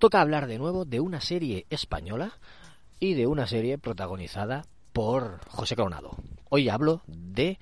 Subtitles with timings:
[0.00, 2.32] Toca hablar de nuevo de una serie española
[3.00, 6.16] y de una serie protagonizada por José Coronado.
[6.48, 7.58] Hoy hablo de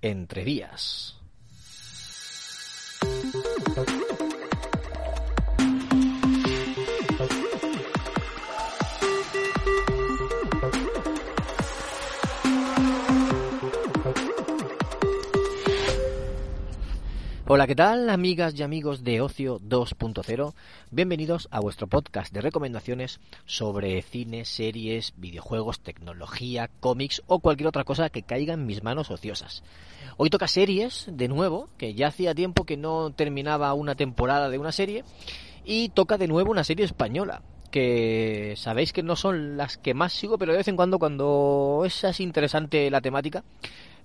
[0.00, 1.20] Entrevías.
[17.48, 20.54] Hola, ¿qué tal, amigas y amigos de Ocio 2.0?
[20.92, 27.82] Bienvenidos a vuestro podcast de recomendaciones sobre cine, series, videojuegos, tecnología, cómics o cualquier otra
[27.82, 29.64] cosa que caiga en mis manos ociosas.
[30.18, 34.58] Hoy toca series, de nuevo, que ya hacía tiempo que no terminaba una temporada de
[34.58, 35.02] una serie,
[35.64, 40.12] y toca de nuevo una serie española, que sabéis que no son las que más
[40.12, 43.42] sigo, pero de vez en cuando, cuando es interesante la temática,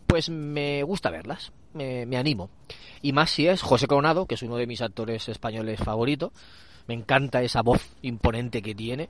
[0.07, 2.49] pues me gusta verlas, me, me, animo.
[3.01, 6.31] Y más si es José Coronado, que es uno de mis actores españoles favoritos.
[6.87, 9.09] Me encanta esa voz imponente que tiene.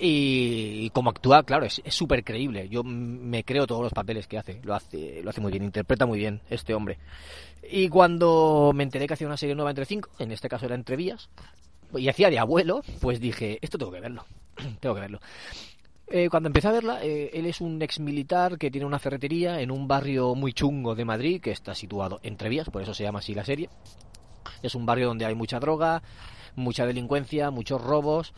[0.00, 2.68] Y, como actúa, claro, es súper creíble.
[2.68, 4.60] Yo me creo todos los papeles que hace.
[4.62, 6.98] Lo hace, lo hace muy bien, interpreta muy bien este hombre.
[7.68, 10.76] Y cuando me enteré que hacía una serie nueva entre cinco, en este caso era
[10.76, 11.28] entre vías,
[11.96, 14.24] y hacía de abuelo, pues dije, esto tengo que verlo.
[14.80, 15.20] tengo que verlo.
[16.10, 19.60] Eh, cuando empecé a verla, eh, él es un ex militar que tiene una ferretería
[19.60, 23.02] en un barrio muy chungo de Madrid, que está situado entre vías, por eso se
[23.02, 23.68] llama así la serie.
[24.62, 26.02] Es un barrio donde hay mucha droga,
[26.56, 28.32] mucha delincuencia, muchos robos,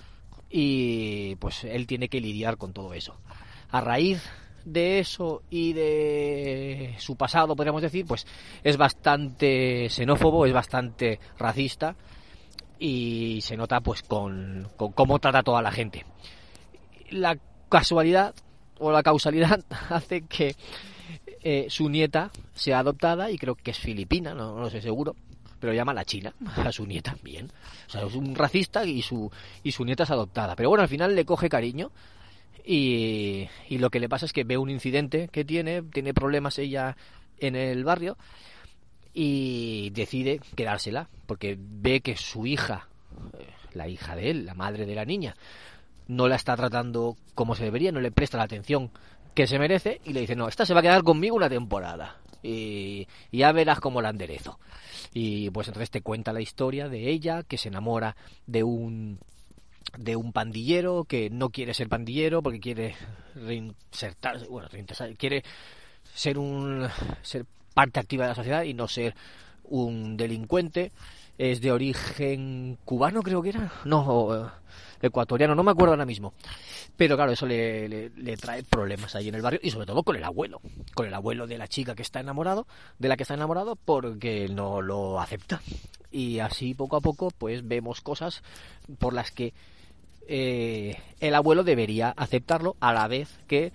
[0.50, 3.16] y pues él tiene que lidiar con todo eso.
[3.70, 4.20] A raíz
[4.64, 8.26] de eso y de su pasado, podríamos decir, pues
[8.64, 11.94] es bastante xenófobo, es bastante racista
[12.80, 16.04] y se nota pues con, con cómo trata a toda la gente.
[17.10, 17.38] La
[17.70, 18.34] casualidad
[18.78, 20.54] o la causalidad hace que
[21.42, 25.16] eh, su nieta sea adoptada y creo que es filipina, no, no sé seguro,
[25.58, 27.50] pero llama a la China a su nieta, bien.
[27.86, 29.30] O sea, es un racista y su,
[29.62, 30.56] y su nieta es adoptada.
[30.56, 31.90] Pero bueno, al final le coge cariño
[32.64, 36.58] y, y lo que le pasa es que ve un incidente que tiene, tiene problemas
[36.58, 36.96] ella
[37.38, 38.18] en el barrio
[39.12, 42.88] y decide quedársela porque ve que su hija,
[43.38, 45.36] eh, la hija de él, la madre de la niña,
[46.10, 48.90] no la está tratando como se debería, no le presta la atención
[49.32, 52.16] que se merece y le dice, no, esta se va a quedar conmigo una temporada
[52.42, 54.58] y, y ya verás cómo la enderezo.
[55.14, 58.16] Y pues entonces te cuenta la historia de ella que se enamora
[58.46, 59.20] de un
[59.98, 62.94] de un pandillero que no quiere ser pandillero porque quiere
[63.34, 65.44] reinsertarse, bueno, reinsertarse, quiere
[66.12, 66.88] ser un
[67.22, 69.14] ser parte activa de la sociedad y no ser
[69.62, 70.90] un delincuente.
[71.40, 73.72] Es de origen cubano, creo que era.
[73.86, 74.52] No,
[75.00, 76.34] ecuatoriano, no me acuerdo ahora mismo.
[76.98, 80.02] Pero claro, eso le, le, le, trae problemas ahí en el barrio y sobre todo
[80.02, 80.60] con el abuelo,
[80.92, 82.66] con el abuelo de la chica que está enamorado,
[82.98, 85.62] de la que está enamorado porque no lo acepta.
[86.10, 88.42] Y así poco a poco pues vemos cosas
[88.98, 89.54] por las que
[90.28, 93.72] eh, el abuelo debería aceptarlo a la vez que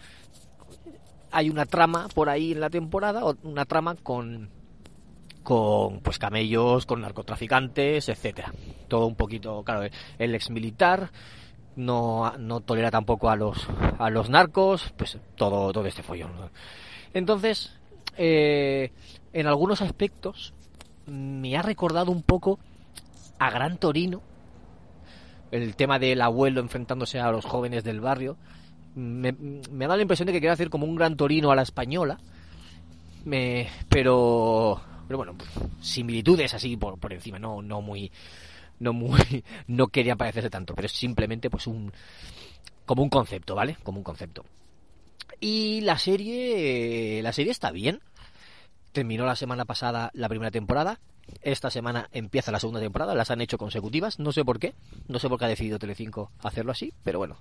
[1.31, 4.51] hay una trama por ahí en la temporada, una trama con
[5.45, 8.51] con pues camellos, con narcotraficantes, etcétera.
[8.89, 9.87] Todo un poquito, claro,
[10.19, 11.11] el ex militar
[11.77, 13.65] no, no tolera tampoco a los
[13.97, 16.31] a los narcos, pues todo todo este follón.
[17.13, 17.77] Entonces,
[18.17, 18.91] eh,
[19.31, 20.53] en algunos aspectos
[21.05, 22.59] me ha recordado un poco
[23.37, 24.21] a Gran Torino,
[25.51, 28.35] el tema del abuelo enfrentándose a los jóvenes del barrio.
[28.95, 31.55] Me, me ha dado la impresión de que quiere hacer como un Gran Torino a
[31.55, 32.17] la española,
[33.25, 34.81] me, pero
[35.25, 35.45] bueno,
[35.81, 38.11] similitudes así por, por encima, no, no muy,
[38.79, 41.91] no muy, no quería parecerse tanto, pero es simplemente pues un,
[42.85, 43.77] como un concepto, ¿vale?
[43.83, 44.45] Como un concepto.
[45.39, 47.99] Y la serie, la serie está bien.
[48.91, 50.99] Terminó la semana pasada la primera temporada.
[51.41, 53.15] Esta semana empieza la segunda temporada.
[53.15, 54.19] Las han hecho consecutivas.
[54.19, 54.73] No sé por qué.
[55.07, 56.93] No sé por qué ha decidido Telecinco hacerlo así.
[57.03, 57.37] Pero bueno,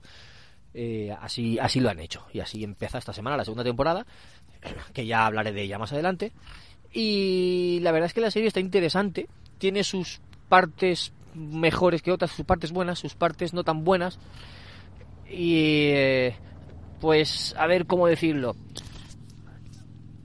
[0.73, 2.27] eh, así, así lo han hecho.
[2.33, 4.05] Y así empieza esta semana la segunda temporada.
[4.93, 6.33] Que ya hablaré de ella más adelante.
[6.95, 9.29] Y la verdad es que la serie está interesante.
[9.59, 14.21] Tiene sus partes mejores que otras, sus partes buenas, sus partes no tan buenas.
[15.29, 16.37] Y eh,
[17.01, 18.55] pues a ver cómo decirlo.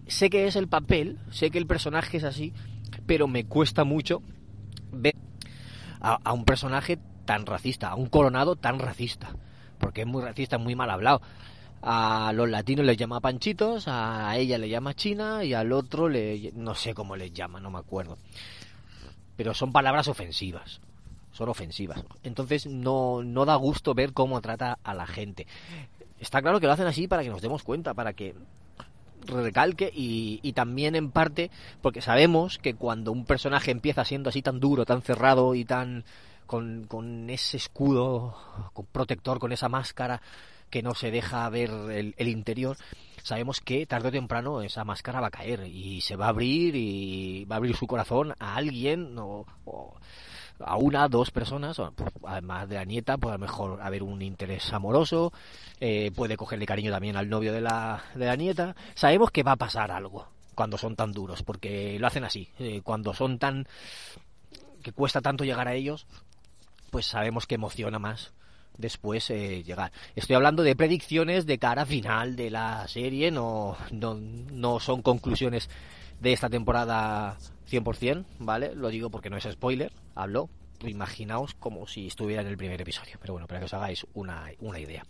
[0.05, 2.53] Sé que es el papel, sé que el personaje es así,
[3.05, 4.21] pero me cuesta mucho
[4.91, 5.15] ver
[5.99, 9.35] a, un personaje tan racista, a un coronado tan racista,
[9.79, 11.21] porque es muy racista, muy mal hablado.
[11.81, 16.51] A los latinos les llama panchitos, a ella le llama china y al otro le
[16.55, 18.17] no sé cómo les llama, no me acuerdo.
[19.35, 20.81] Pero son palabras ofensivas
[21.31, 22.03] son ofensivas.
[22.23, 25.47] Entonces no, no da gusto ver cómo trata a la gente.
[26.19, 28.35] Está claro que lo hacen así para que nos demos cuenta, para que
[29.25, 31.51] recalque y, y, también en parte
[31.81, 36.05] porque sabemos que cuando un personaje empieza siendo así tan duro, tan cerrado y tan
[36.45, 38.35] con, con ese escudo
[38.73, 40.21] con protector, con esa máscara
[40.69, 42.77] que no se deja ver el, interior,
[43.23, 46.75] sabemos que tarde o temprano esa máscara va a caer y se va a abrir
[46.75, 49.45] y va a abrir su corazón a alguien o
[50.59, 51.77] a una, dos personas,
[52.25, 55.31] además de la nieta, puede a lo mejor haber un interés amoroso,
[55.79, 58.75] eh, puede cogerle cariño también al novio de la, de la nieta.
[58.93, 62.49] Sabemos que va a pasar algo cuando son tan duros, porque lo hacen así.
[62.59, 63.67] Eh, cuando son tan.
[64.83, 66.05] que cuesta tanto llegar a ellos,
[66.91, 68.33] pues sabemos que emociona más
[68.79, 69.91] después eh, llegar.
[70.15, 75.69] Estoy hablando de predicciones de cara final de la serie, no, no, no son conclusiones
[76.19, 77.37] de esta temporada
[77.69, 78.73] 100%, ¿vale?
[78.73, 80.49] Lo digo porque no es spoiler, hablo,
[80.81, 84.49] imaginaos como si estuviera en el primer episodio, pero bueno, para que os hagáis una,
[84.59, 85.05] una idea.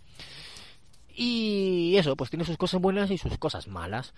[1.16, 4.14] Y eso, pues tiene sus cosas buenas y sus cosas malas.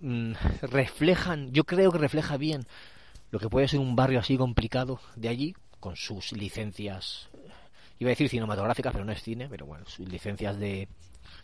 [0.00, 2.66] Mm, reflejan, yo creo que refleja bien
[3.30, 7.28] lo que puede ser un barrio así complicado de allí, con sus licencias,
[7.98, 10.88] iba a decir cinematográficas, pero no es cine, pero bueno, sus licencias de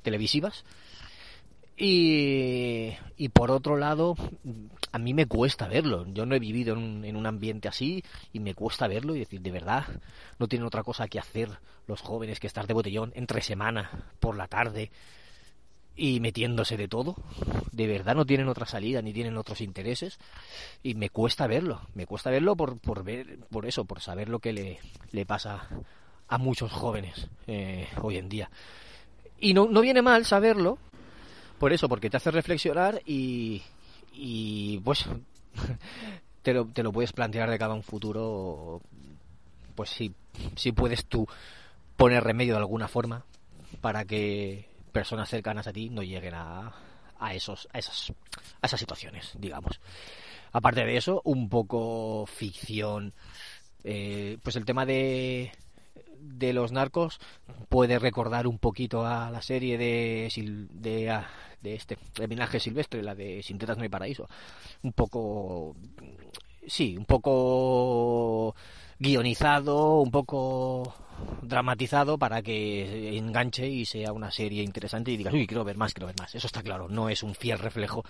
[0.02, 0.64] televisivas
[1.80, 4.16] y, y, por otro lado,
[4.90, 6.06] a mí me cuesta verlo.
[6.12, 8.02] Yo no he vivido en un, en un, ambiente así
[8.32, 9.84] y me cuesta verlo y decir, de verdad,
[10.40, 11.50] no tienen otra cosa que hacer
[11.86, 14.90] los jóvenes que estar de botellón entre semana, por la tarde
[15.94, 17.14] y metiéndose de todo.
[17.70, 20.18] De verdad no tienen otra salida ni tienen otros intereses
[20.82, 21.82] y me cuesta verlo.
[21.94, 24.80] Me cuesta verlo por, por ver, por eso, por saber lo que le,
[25.12, 25.68] le pasa
[26.28, 28.50] a muchos jóvenes eh, hoy en día.
[29.40, 30.78] Y no, no viene mal saberlo,
[31.58, 33.62] por eso, porque te hace reflexionar y,
[34.12, 35.06] y pues
[36.42, 38.80] te lo, te lo puedes plantear de cada un futuro,
[39.74, 40.14] pues si,
[40.56, 41.26] si puedes tú
[41.96, 43.24] poner remedio de alguna forma
[43.80, 46.72] para que personas cercanas a ti no lleguen a,
[47.18, 48.12] a, esos, a, esas,
[48.60, 49.80] a esas situaciones, digamos.
[50.52, 53.12] Aparte de eso, un poco ficción.
[53.84, 55.52] Eh, pues el tema de,
[56.18, 57.18] de los narcos
[57.68, 60.28] puede recordar un poquito a la serie de,
[60.70, 61.22] de,
[61.62, 64.28] de este, de silvestre, la de Sin tetas no hay paraíso.
[64.82, 65.76] Un poco,
[66.66, 68.54] sí, un poco
[68.98, 70.94] guionizado, un poco
[71.42, 75.94] dramatizado para que enganche y sea una serie interesante y digas, uy, quiero ver más,
[75.94, 76.34] quiero ver más.
[76.34, 78.04] Eso está claro, no es un fiel reflejo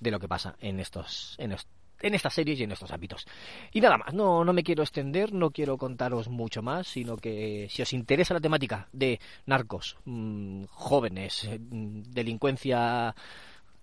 [0.00, 1.70] de lo que pasa en estos, en estos
[2.00, 3.26] en estas series y en estos ámbitos.
[3.72, 7.68] Y nada más, no, no me quiero extender, no quiero contaros mucho más, sino que
[7.70, 13.14] si os interesa la temática de narcos, mm, jóvenes, eh, delincuencia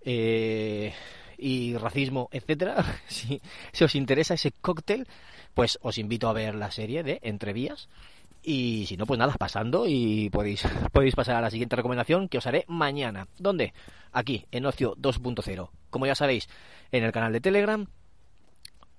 [0.06, 0.94] eh,
[1.38, 5.08] y racismo, etcétera, si, si os interesa ese cóctel,
[5.54, 7.90] pues os invito a ver la serie de Entrevías.
[8.46, 12.40] Y si no, pues nada, pasando y podéis, podéis pasar a la siguiente recomendación que
[12.40, 13.28] os haré mañana.
[13.40, 13.74] ¿Dónde?
[14.12, 15.70] Aquí, en Ocio 2.0.
[15.90, 16.50] Como ya sabéis,
[16.92, 17.88] en el canal de Telegram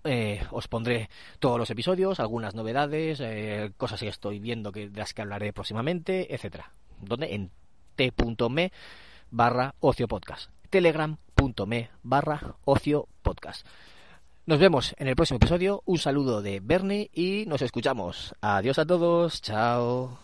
[0.04, 1.08] eh, os pondré
[1.38, 5.52] todos los episodios, algunas novedades, eh, cosas que estoy viendo que, de las que hablaré
[5.52, 6.72] próximamente, etcétera.
[7.00, 7.50] Donde en
[7.96, 8.72] t.me
[9.30, 10.50] barra ocio podcast.
[10.70, 13.66] Telegram.me barra ocio podcast.
[14.46, 15.82] Nos vemos en el próximo episodio.
[15.86, 18.34] Un saludo de Bernie y nos escuchamos.
[18.42, 19.40] Adiós a todos.
[19.40, 20.23] Chao.